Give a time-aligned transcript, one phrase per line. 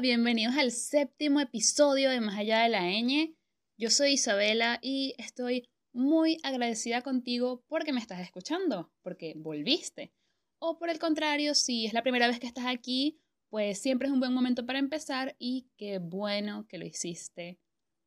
[0.00, 3.36] Bienvenidos al séptimo episodio de Más allá de la ñ.
[3.76, 10.14] Yo soy Isabela y estoy muy agradecida contigo porque me estás escuchando, porque volviste.
[10.58, 14.14] O por el contrario, si es la primera vez que estás aquí, pues siempre es
[14.14, 17.60] un buen momento para empezar y qué bueno que lo hiciste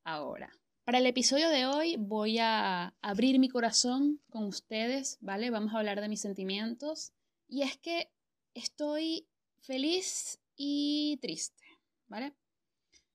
[0.04, 0.52] ahora.
[0.86, 5.52] Para el episodio de hoy voy a abrir mi corazón con ustedes, ¿vale?
[5.52, 7.14] Vamos a hablar de mis sentimientos.
[7.48, 8.12] Y es que
[8.56, 9.28] estoy
[9.60, 11.63] feliz y triste,
[12.08, 12.34] ¿vale?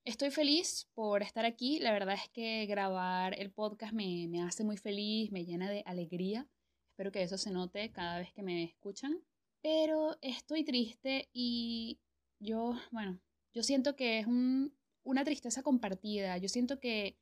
[0.04, 1.80] Estoy feliz por estar aquí.
[1.80, 5.82] La verdad es que grabar el podcast me, me, hace muy feliz, me llena de
[5.84, 6.48] alegría.
[6.92, 9.22] Espero que eso se note cada vez que me escuchan.
[9.60, 12.00] Pero estoy triste y
[12.40, 13.20] yo, bueno,
[13.52, 16.38] yo siento que es un, una tristeza compartida.
[16.38, 17.18] Yo siento que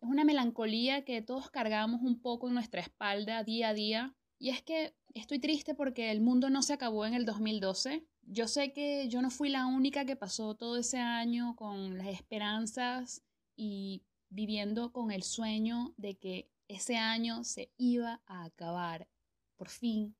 [0.00, 4.16] es una melancolía que todos cargamos un poco en nuestra espalda día a día.
[4.38, 8.48] Y es que estoy triste porque el mundo no se acabó en el 2012 yo
[8.48, 13.22] sé que yo no fui la única que pasó todo ese año con las esperanzas
[13.56, 19.08] y viviendo con el sueño de que ese año se iba a acabar,
[19.56, 20.16] por fin,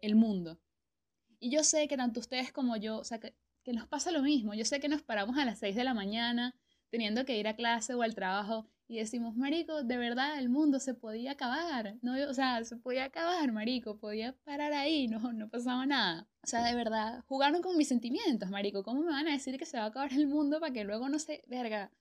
[0.00, 0.60] el mundo.
[1.40, 3.34] Y yo sé que tanto ustedes como yo, o sea, que,
[3.66, 4.54] nos pasa lo mismo.
[4.54, 6.54] Yo sé que nos paramos a las 6 de la mañana
[6.88, 10.80] teniendo que ir a clase o al trabajo y decimos, marico, de verdad el mundo
[10.80, 12.14] se podía acabar, ¿no?
[12.28, 16.26] O sea, se podía acabar, marico, podía parar ahí, no, no pasaba nada.
[16.42, 19.66] O sea, de verdad, jugaron con mis sentimientos, marico, ¿cómo me van a decir que
[19.66, 21.92] se va a acabar el mundo para que luego no se, verga?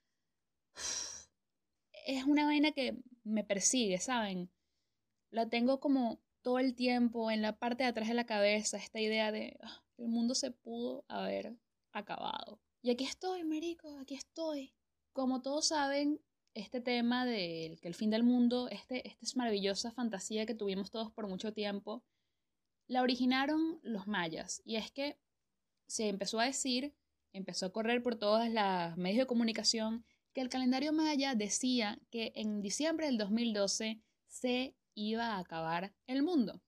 [2.05, 4.49] Es una vaina que me persigue, ¿saben?
[5.29, 9.01] La tengo como todo el tiempo en la parte de atrás de la cabeza, esta
[9.01, 11.57] idea de, ah, el mundo se pudo haber
[11.91, 12.61] acabado.
[12.81, 14.73] Y aquí estoy, marico, aquí estoy.
[15.11, 16.21] Como todos saben,
[16.57, 20.89] este tema de que el fin del mundo, este, esta es maravillosa fantasía que tuvimos
[20.89, 22.03] todos por mucho tiempo,
[22.87, 24.61] la originaron los mayas.
[24.65, 25.19] Y es que
[25.87, 26.95] se empezó a decir,
[27.31, 30.03] empezó a correr por todas las medios de comunicación,
[30.33, 36.23] que el calendario maya decía que en diciembre del 2012 se iba a acabar el
[36.23, 36.61] mundo.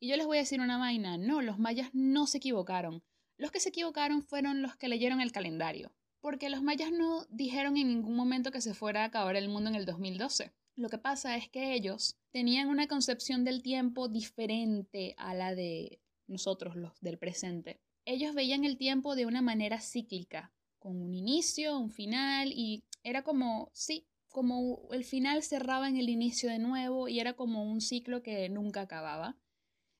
[0.00, 3.02] Y yo les voy a decir una vaina, no, los mayas no se equivocaron.
[3.36, 5.94] Los que se equivocaron fueron los que leyeron el calendario
[6.26, 9.70] porque los mayas no dijeron en ningún momento que se fuera a acabar el mundo
[9.70, 10.52] en el 2012.
[10.74, 16.00] Lo que pasa es que ellos tenían una concepción del tiempo diferente a la de
[16.26, 17.80] nosotros, los del presente.
[18.04, 23.22] Ellos veían el tiempo de una manera cíclica, con un inicio, un final, y era
[23.22, 27.80] como, sí, como el final cerraba en el inicio de nuevo y era como un
[27.80, 29.38] ciclo que nunca acababa.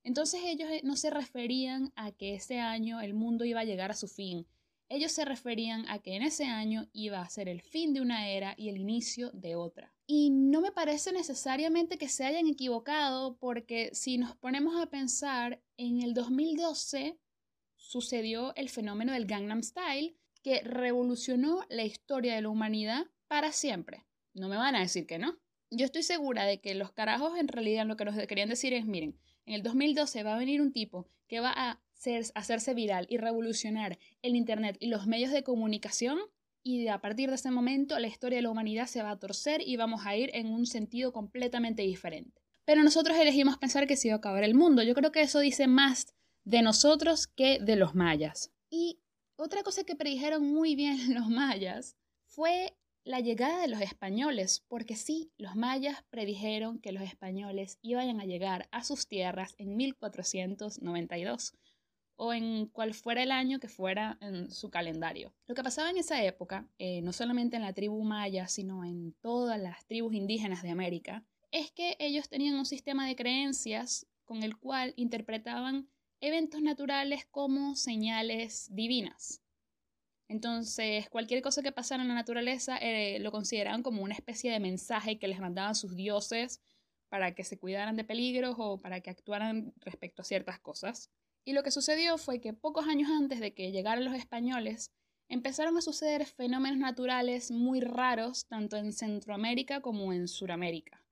[0.02, 3.92] Entonces ellos eh, no se referían a que ese año el mundo iba a llegar
[3.92, 4.48] a su fin,
[4.88, 8.28] ellos se referían a que en ese año iba a ser el fin de una
[8.28, 9.92] era y el inicio de otra.
[10.06, 15.60] Y no me parece necesariamente que se hayan equivocado porque si nos ponemos a pensar,
[15.76, 17.18] en el 2012
[17.76, 24.06] sucedió el fenómeno del Gangnam Style que revolucionó la historia de la humanidad para siempre.
[24.32, 25.36] No me van a decir que no.
[25.70, 28.86] Yo estoy segura de que los carajos en realidad lo que nos querían decir es,
[28.86, 31.82] miren, en el 2012 va a venir un tipo que va a
[32.34, 36.18] hacerse viral y revolucionar el Internet y los medios de comunicación
[36.62, 39.62] y a partir de ese momento la historia de la humanidad se va a torcer
[39.64, 42.42] y vamos a ir en un sentido completamente diferente.
[42.64, 44.82] Pero nosotros elegimos pensar que se iba a acabar el mundo.
[44.82, 46.14] Yo creo que eso dice más
[46.44, 48.52] de nosotros que de los mayas.
[48.68, 48.98] Y
[49.36, 54.96] otra cosa que predijeron muy bien los mayas fue la llegada de los españoles, porque
[54.96, 61.54] sí, los mayas predijeron que los españoles iban a llegar a sus tierras en 1492
[62.16, 65.34] o en cual fuera el año que fuera en su calendario.
[65.46, 69.12] Lo que pasaba en esa época, eh, no solamente en la tribu maya, sino en
[69.20, 74.42] todas las tribus indígenas de América, es que ellos tenían un sistema de creencias con
[74.42, 75.88] el cual interpretaban
[76.20, 79.42] eventos naturales como señales divinas.
[80.28, 84.58] Entonces, cualquier cosa que pasara en la naturaleza eh, lo consideraban como una especie de
[84.58, 86.60] mensaje que les mandaban sus dioses
[87.08, 91.12] para que se cuidaran de peligros o para que actuaran respecto a ciertas cosas.
[91.46, 94.90] Y lo que sucedió fue que pocos años antes de que llegaran los españoles,
[95.28, 101.04] empezaron a suceder fenómenos naturales muy raros tanto en Centroamérica como en Sudamérica.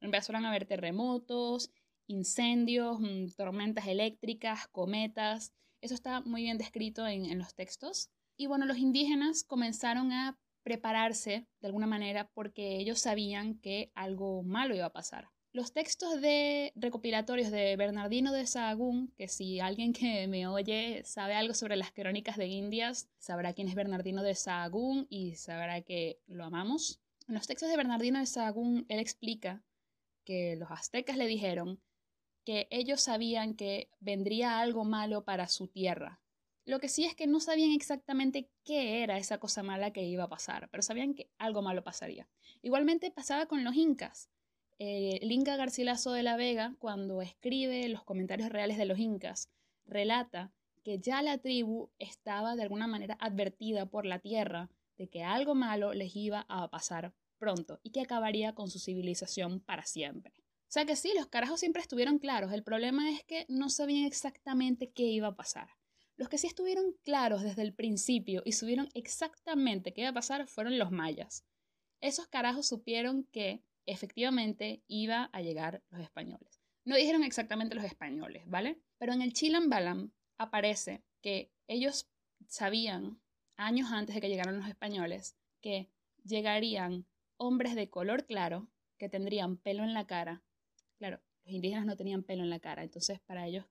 [0.00, 1.72] Empezaron a haber terremotos,
[2.06, 5.52] incendios, mm, tormentas eléctricas, cometas.
[5.80, 8.08] Eso está muy bien descrito en, en los textos.
[8.36, 14.44] Y bueno, los indígenas comenzaron a prepararse de alguna manera porque ellos sabían que algo
[14.44, 15.31] malo iba a pasar.
[15.54, 21.34] Los textos de recopilatorios de Bernardino de Sahagún, que si alguien que me oye sabe
[21.34, 26.18] algo sobre las crónicas de Indias, sabrá quién es Bernardino de Sahagún y sabrá que
[26.26, 27.02] lo amamos.
[27.28, 29.62] En los textos de Bernardino de Sahagún, él explica
[30.24, 31.82] que los aztecas le dijeron
[32.44, 36.22] que ellos sabían que vendría algo malo para su tierra,
[36.64, 40.24] Lo que sí es que no sabían exactamente qué era esa cosa mala que iba
[40.24, 42.28] a pasar, pero sabían que algo malo pasaría.
[42.62, 44.30] Igualmente pasaba con los incas.
[44.84, 49.48] Eh, el Garcilaso de la Vega, cuando escribe los comentarios reales de los incas,
[49.86, 50.50] relata
[50.82, 55.54] que ya la tribu estaba de alguna manera advertida por la tierra de que algo
[55.54, 60.32] malo les iba a pasar pronto y que acabaría con su civilización para siempre.
[60.62, 64.04] O sea que sí, los carajos siempre estuvieron claros, el problema es que no sabían
[64.04, 65.68] exactamente qué iba a pasar.
[66.16, 70.48] Los que sí estuvieron claros desde el principio y supieron exactamente qué iba a pasar
[70.48, 71.44] fueron los mayas.
[72.00, 76.60] Esos carajos supieron que efectivamente iba a llegar los españoles.
[76.84, 78.80] No dijeron exactamente los españoles, ¿vale?
[78.98, 82.08] Pero en el Chilam Balam aparece que ellos
[82.48, 83.20] sabían,
[83.56, 85.90] años antes de que llegaran los españoles, que
[86.24, 87.06] llegarían
[87.36, 88.68] hombres de color claro
[88.98, 90.42] que tendrían pelo en la cara.
[90.98, 93.66] Claro, los indígenas no tenían pelo en la cara, entonces para ellos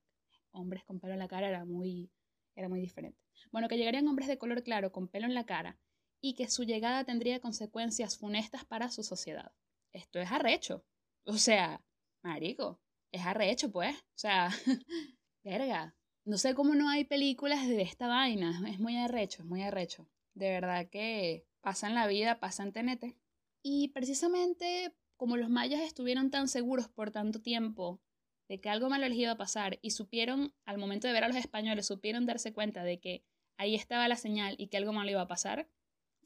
[0.52, 2.12] hombres con pelo en la cara era muy
[2.56, 3.18] era muy diferente.
[3.52, 5.80] Bueno, que llegarían hombres de color claro con pelo en la cara
[6.20, 9.52] y que su llegada tendría consecuencias funestas para su sociedad.
[9.94, 10.86] Esto es arrecho.
[11.26, 11.84] O sea,
[12.24, 12.80] marico,
[13.12, 13.96] es arrecho, pues.
[13.96, 14.50] O sea,
[15.44, 15.96] verga.
[16.24, 18.62] No sé cómo no hay películas de esta vaina.
[18.70, 20.08] Es muy arrecho, es muy arrecho.
[20.34, 23.16] De verdad que pasa en la vida, pasa en TNT.
[23.64, 28.02] Y precisamente como los mayas estuvieron tan seguros por tanto tiempo
[28.50, 31.28] de que algo malo les iba a pasar y supieron, al momento de ver a
[31.28, 33.24] los españoles, supieron darse cuenta de que
[33.58, 35.70] ahí estaba la señal y que algo malo iba a pasar,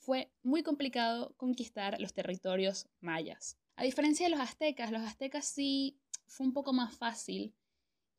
[0.06, 3.58] fue muy complicado conquistar los territorios mayas.
[3.76, 7.56] A diferencia de los aztecas, los aztecas sí fue un poco más fácil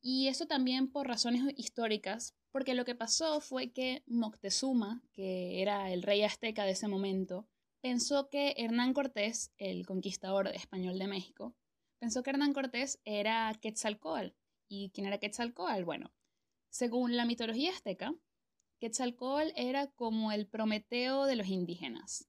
[0.01, 5.91] y eso también por razones históricas, porque lo que pasó fue que Moctezuma, que era
[5.91, 7.47] el rey azteca de ese momento,
[7.81, 11.55] pensó que Hernán Cortés, el conquistador español de México,
[11.99, 14.35] pensó que Hernán Cortés era Quetzalcoatl.
[14.67, 15.85] ¿Y quién era Quetzalcoatl?
[15.85, 16.11] Bueno,
[16.69, 18.13] según la mitología azteca,
[18.79, 22.27] Quetzalcoatl era como el Prometeo de los indígenas.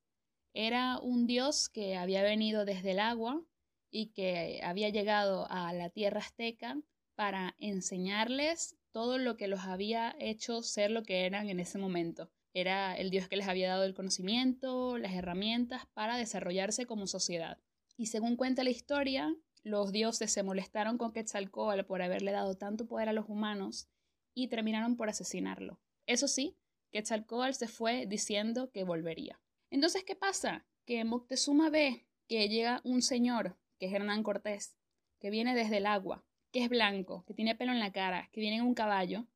[0.55, 3.43] Era un dios que había venido desde el agua
[3.91, 6.81] y que había llegado a la tierra azteca
[7.15, 12.31] para enseñarles todo lo que los había hecho ser lo que eran en ese momento.
[12.55, 17.59] Era el dios que les había dado el conocimiento, las herramientas para desarrollarse como sociedad.
[17.97, 22.87] Y según cuenta la historia, los dioses se molestaron con Quetzalcóatl por haberle dado tanto
[22.87, 23.89] poder a los humanos
[24.35, 25.79] y terminaron por asesinarlo.
[26.09, 26.57] Eso sí,
[26.91, 29.39] Quetzalcóatl se fue diciendo que volvería.
[29.71, 30.67] Entonces, ¿qué pasa?
[30.87, 34.75] Que Moctezuma ve que llega un señor, que es Hernán Cortés,
[35.21, 38.41] que viene desde el agua, que es blanco, que tiene pelo en la cara, que
[38.41, 39.27] viene en un caballo,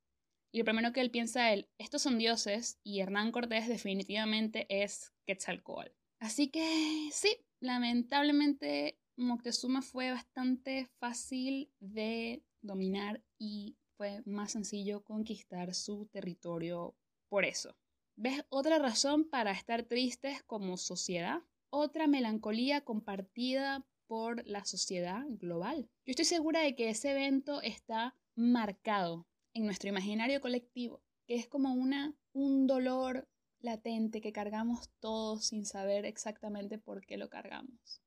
[0.51, 5.13] y lo primero que él piensa él, estos son dioses y Hernán Cortés definitivamente es
[5.27, 5.93] Quetzalcóatl.
[6.21, 15.75] Así que sí, lamentablemente Moctezuma fue bastante fácil de dominar y fue más sencillo conquistar
[15.75, 16.97] su territorio
[17.29, 17.77] por eso.
[18.17, 21.39] ¿Ves otra razón para estar tristes como sociedad?
[21.71, 25.89] Otra melancolía compartida por la sociedad global.
[26.05, 31.47] Yo estoy segura de que ese evento está marcado en nuestro imaginario colectivo, que es
[31.47, 33.29] como una, un dolor
[33.61, 38.03] latente que cargamos todos sin saber exactamente por qué lo cargamos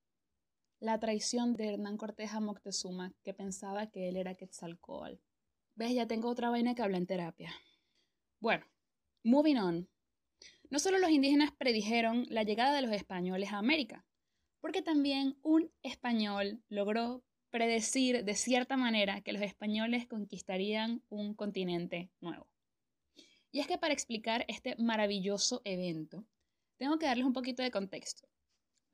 [0.82, 5.16] la traición de Hernán Cortés a Moctezuma, que pensaba que él era Quetzalcóatl.
[5.76, 5.94] ¿Ves?
[5.94, 7.54] Ya tengo otra vaina que habla en terapia.
[8.40, 8.66] Bueno,
[9.24, 9.90] moving on.
[10.70, 14.06] No solo los indígenas predijeron la llegada de los españoles a América,
[14.62, 22.10] porque también un español logró predecir de cierta manera que los españoles conquistarían un continente
[22.22, 22.48] nuevo.
[23.52, 26.26] Y es que para explicar este maravilloso evento,
[26.78, 28.28] tengo que darles un poquito de contexto.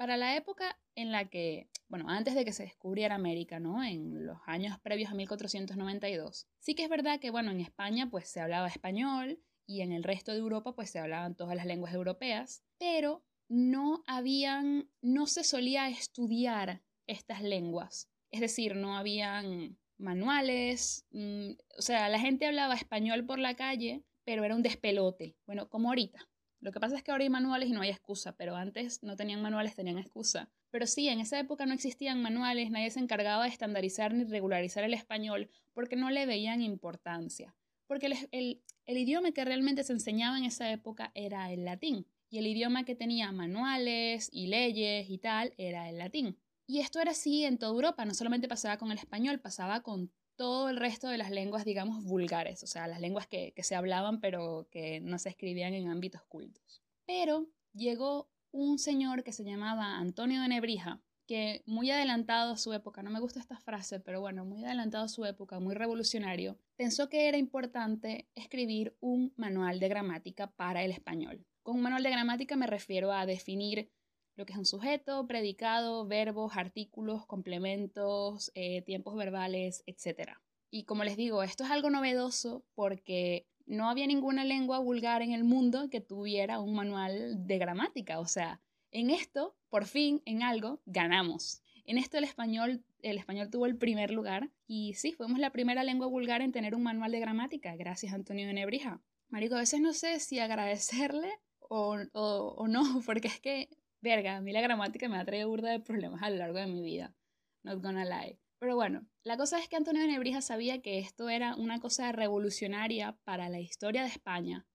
[0.01, 3.83] Para la época en la que, bueno, antes de que se descubriera América, ¿no?
[3.83, 8.27] En los años previos a 1492, sí que es verdad que, bueno, en España pues
[8.27, 11.93] se hablaba español y en el resto de Europa pues se hablaban todas las lenguas
[11.93, 18.09] europeas, pero no habían, no se solía estudiar estas lenguas.
[18.31, 24.03] Es decir, no habían manuales, mm, o sea, la gente hablaba español por la calle,
[24.23, 26.27] pero era un despelote, bueno, como ahorita.
[26.61, 29.15] Lo que pasa es que ahora hay manuales y no hay excusa, pero antes no
[29.15, 30.47] tenían manuales, tenían excusa.
[30.69, 34.83] Pero sí, en esa época no existían manuales, nadie se encargaba de estandarizar ni regularizar
[34.83, 37.55] el español porque no le veían importancia.
[37.87, 42.05] Porque el, el, idioma que realmente se enseñaba en esa época era el latín.
[42.29, 46.37] Y el idioma que tenía manuales y leyes y tal era el latín.
[46.67, 50.11] Y esto era así en toda Europa, no solamente pasaba con el español, pasaba con
[50.41, 54.19] todo el resto de las lenguas, digamos, vulgares, o sea, las lenguas que, se hablaban
[54.19, 56.81] pero que no se escribían en ámbitos cultos.
[57.05, 62.73] Pero llegó un señor que se llamaba Antonio de Nebrija, que muy adelantado a su
[62.73, 66.57] época, no me gusta esta frase, pero bueno, muy adelantado a su época, muy revolucionario,
[66.75, 71.45] pensó que era importante escribir un manual de gramática para el español.
[71.61, 73.91] Con un manual de gramática me refiero a definir
[74.35, 80.31] lo que es un sujeto, predicado, verbos, artículos, complementos, eh, tiempos verbales, etc.
[80.69, 85.33] Y como les digo, esto es algo novedoso porque no había ninguna lengua vulgar en
[85.33, 88.19] el mundo que tuviera un manual de gramática.
[88.19, 88.61] O sea,
[88.91, 91.61] en esto, por fin, en algo, ganamos.
[91.85, 95.83] En esto el español, el español tuvo el primer lugar y sí, fuimos la primera
[95.83, 99.01] lengua vulgar en tener un manual de gramática, gracias a Antonio de Nebrija.
[99.29, 103.69] Marico, a veces no sé si agradecerle o, o, o no, porque es que
[104.01, 106.67] verga, a mí la gramática me ha traído burda de problemas a lo largo de
[106.67, 107.15] mi vida.
[107.63, 108.39] Not gonna lie.
[108.59, 112.11] Pero bueno, la cosa es que Antonio de Nebrija sabía que esto era una cosa
[112.11, 114.67] revolucionaria para la historia de España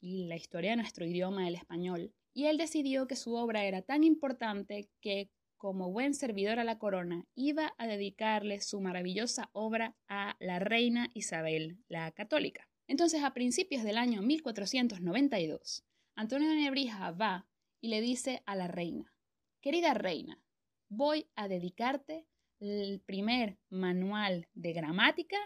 [0.00, 2.14] y la historia de nuestro idioma, el español.
[2.34, 6.78] Y él decidió que su obra era tan importante que, como buen servidor a la
[6.78, 12.68] corona, iba a dedicarle su maravillosa obra a la reina Isabel, la católica.
[12.88, 17.46] Entonces, a principios del año 1492, Antonio de Nebrija va
[17.86, 19.14] y le dice a la reina,
[19.60, 20.42] querida reina,
[20.88, 22.26] voy a dedicarte
[22.58, 25.36] el primer manual de gramática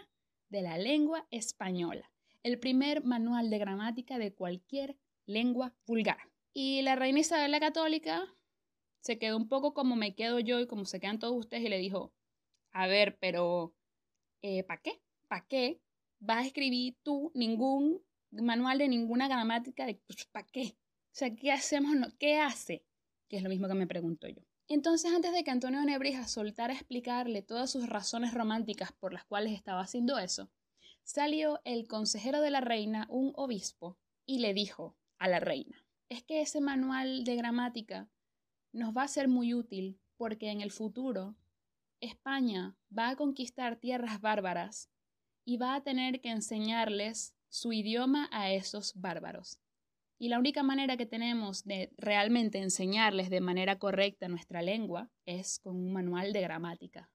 [0.49, 6.17] de la lengua española, el primer manual de gramática de cualquier lengua vulgar.
[6.51, 8.25] Y la reina Isabel la Católica
[9.01, 11.69] se quedó un poco como me quedo yo y como se quedan todos ustedes y
[11.69, 12.11] le dijo,
[12.71, 13.75] a ver, pero
[14.41, 14.99] eh, ¿para qué?
[15.27, 15.79] ¿Para qué
[16.17, 19.85] vas a escribir tú ningún manual de ninguna gramática?
[19.85, 20.75] De, pues, ¿Para qué?
[21.11, 21.95] O sea, ¿qué hacemos?
[22.17, 22.85] ¿Qué hace?
[23.27, 24.41] Que es lo mismo que me pregunto yo.
[24.67, 29.25] Entonces, antes de que Antonio Nebrija soltara a explicarle todas sus razones románticas por las
[29.25, 30.49] cuales estaba haciendo eso,
[31.03, 36.23] salió el consejero de la reina, un obispo, y le dijo a la reina, es
[36.23, 38.09] que ese manual de gramática
[38.71, 41.35] nos va a ser muy útil porque en el futuro
[41.99, 44.89] España va a conquistar tierras bárbaras
[45.43, 49.59] y va a tener que enseñarles su idioma a esos bárbaros.
[50.21, 55.57] Y la única manera que tenemos de realmente enseñarles de manera correcta nuestra lengua es
[55.57, 57.11] con un manual de gramática.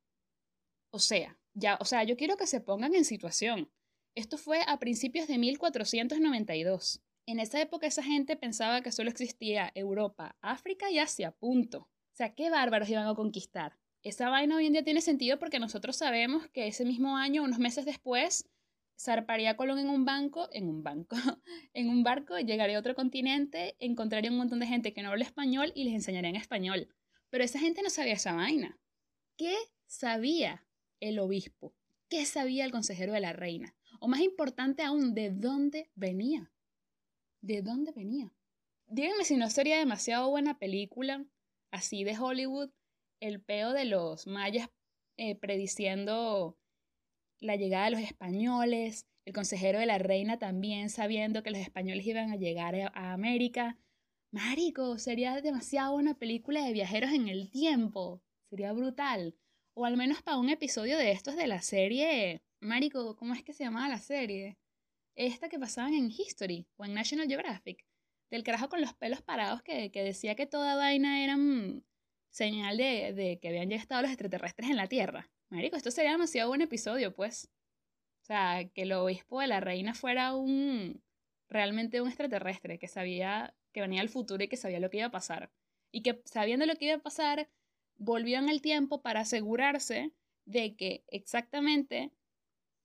[0.91, 3.71] O sea, ya, o sea, yo quiero que se pongan en situación.
[4.17, 7.01] Esto fue a principios de 1492.
[7.27, 11.83] En esa época esa gente pensaba que solo existía Europa, África y Asia, punto.
[11.83, 13.79] O sea, qué bárbaros iban a conquistar.
[14.03, 17.61] Esa vaina hoy en día tiene sentido porque nosotros sabemos que ese mismo año, unos
[17.61, 18.51] meses después,
[18.99, 21.17] zarparía Colón en un banco, en un banco,
[21.73, 25.25] en un barco, llegaría a otro continente, encontraría un montón de gente que no habla
[25.25, 26.89] español y les enseñaría en español.
[27.31, 28.79] Pero esa gente no sabía esa vaina.
[29.37, 29.55] ¿Qué
[29.87, 30.67] sabía
[31.01, 31.75] el obispo?
[32.09, 33.75] ¿Qué sabía el consejero de la reina?
[34.01, 36.53] O más importante aún, ¿de dónde venía?
[37.41, 38.33] ¿De dónde venía?
[38.87, 41.27] Díganme si no sería demasiado buena película,
[41.71, 42.71] así de Hollywood,
[43.21, 44.71] el peo de los mayas
[45.17, 46.59] eh, prediciendo
[47.41, 52.07] la llegada de los españoles, el consejero de la reina también sabiendo que los españoles
[52.07, 53.77] iban a llegar a América.
[54.31, 58.23] Marico, sería demasiado una película de viajeros en el tiempo.
[58.51, 59.35] Sería brutal.
[59.75, 62.43] O al menos para un episodio de estos de la serie.
[62.61, 64.59] Marico, ¿cómo es que se llamaba la serie?
[65.17, 67.85] Esta que pasaban en History o en National Geographic.
[68.31, 71.37] Del carajo con los pelos parados que, que decía que toda vaina era
[72.31, 75.31] señal de, de que habían ya estado los extraterrestres en la Tierra.
[75.51, 77.49] Marico, esto sería demasiado buen episodio, pues.
[78.23, 81.03] O sea, que el obispo de la reina fuera un.
[81.49, 85.07] realmente un extraterrestre que sabía que venía al futuro y que sabía lo que iba
[85.07, 85.51] a pasar.
[85.93, 87.49] Y que sabiendo lo que iba a pasar,
[87.97, 90.13] volvió en el tiempo para asegurarse
[90.45, 92.13] de que exactamente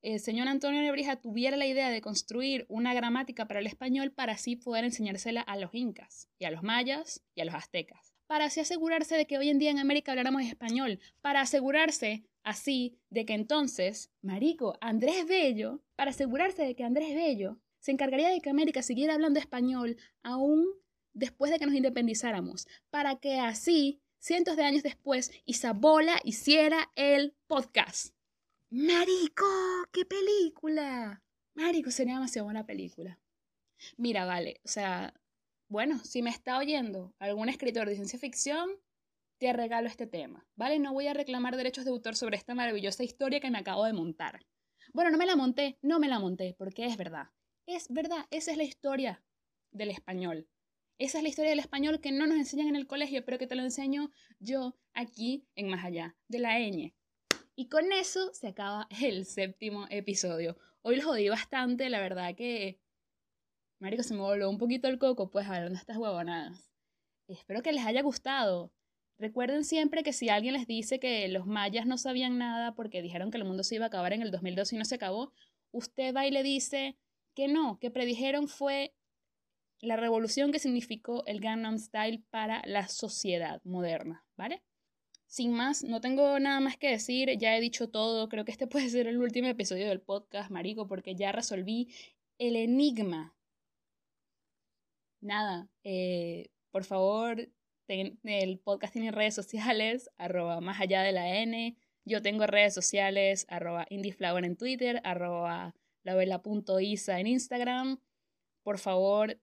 [0.02, 4.34] el señor Antonio Nebrija tuviera la idea de construir una gramática para el español para
[4.34, 8.11] así poder enseñársela a los incas y a los mayas y a los aztecas.
[8.32, 11.02] Para así asegurarse de que hoy en día en América habláramos español.
[11.20, 17.60] Para asegurarse Así de que entonces, Marico, Andrés Bello, para asegurarse de que Andrés Bello
[17.82, 20.66] se encargaría de que América siguiera hablando español aún
[21.12, 27.36] después de que nos independizáramos, para que así, cientos de años después, Isabola hiciera el
[27.48, 28.16] podcast.
[28.70, 29.46] Marico,
[29.92, 31.22] qué película.
[31.54, 33.20] Marico, sería demasiado buena película.
[33.98, 35.14] Mira, vale, o sea,
[35.72, 38.70] bueno, si me está oyendo algún escritor de ciencia ficción,
[39.40, 40.80] te regalo este tema, ¿vale?
[40.80, 43.94] No voy a reclamar derechos de autor sobre esta maravillosa historia que me acabo de
[43.94, 44.46] montar.
[44.92, 47.28] Bueno, no me la monté, no me la monté, porque es verdad.
[47.66, 49.24] Es verdad, esa es la historia
[49.72, 50.50] del español.
[50.98, 53.48] Esa es la historia del español que no nos enseñan en el colegio, pero que
[53.48, 56.94] te lo enseño yo aquí en Más Allá, de la ñ.
[57.56, 60.58] Y con eso se acaba el séptimo episodio.
[60.82, 62.82] Hoy lo jodí bastante, la verdad que...
[63.82, 66.72] Marico, se me voló un poquito el coco, pues hablando de estas huevonadas.
[67.28, 68.72] Espero que les haya gustado.
[69.18, 73.32] Recuerden siempre que si alguien les dice que los mayas no sabían nada porque dijeron
[73.32, 75.34] que el mundo se iba a acabar en el 2002 y no se acabó,
[75.72, 76.96] usted va y le dice
[77.34, 78.94] que no, que predijeron fue
[79.80, 84.62] la revolución que significó el Gangnam Style para la sociedad moderna, ¿vale?
[85.26, 88.68] Sin más, no tengo nada más que decir, ya he dicho todo, creo que este
[88.68, 91.92] puede ser el último episodio del podcast, marico, porque ya resolví
[92.38, 93.36] el enigma.
[95.22, 97.48] Nada, eh, por favor,
[97.88, 101.78] el podcast tiene redes sociales, arroba más allá de la N.
[102.06, 108.00] Yo tengo redes sociales, arroba indieflower en Twitter, arroba lavela.isa en Instagram.
[108.64, 109.40] Por favor,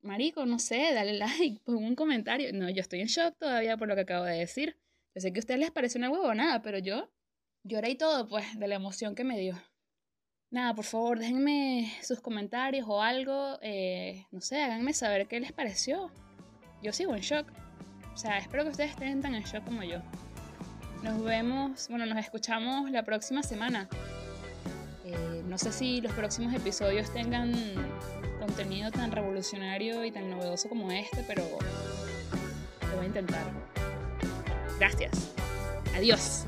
[0.00, 2.52] marico, no sé, dale like, pon un comentario.
[2.52, 4.78] No, yo estoy en shock todavía por lo que acabo de decir.
[5.14, 7.10] Yo sé que a ustedes les parece una huevonada, pero yo
[7.64, 9.60] lloré y todo, pues, de la emoción que me dio.
[10.52, 13.58] Nada, por favor, déjenme sus comentarios o algo.
[13.62, 16.10] Eh, no sé, háganme saber qué les pareció.
[16.82, 17.46] Yo sigo en shock.
[18.12, 20.00] O sea, espero que ustedes estén tan en shock como yo.
[21.02, 23.88] Nos vemos, bueno, nos escuchamos la próxima semana.
[25.06, 27.54] Eh, no sé si los próximos episodios tengan
[28.38, 31.44] contenido tan revolucionario y tan novedoso como este, pero
[32.90, 33.50] lo voy a intentar.
[34.78, 35.32] Gracias.
[35.96, 36.46] Adiós.